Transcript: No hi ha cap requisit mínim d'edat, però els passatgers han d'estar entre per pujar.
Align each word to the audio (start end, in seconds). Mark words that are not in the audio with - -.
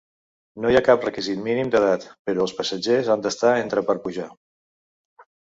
No 0.63 0.69
hi 0.69 0.77
ha 0.77 0.85
cap 0.85 1.03
requisit 1.07 1.43
mínim 1.47 1.69
d'edat, 1.75 2.07
però 2.31 2.47
els 2.47 2.55
passatgers 2.63 3.13
han 3.17 3.27
d'estar 3.27 3.53
entre 3.67 3.85
per 3.93 3.99
pujar. 4.09 4.29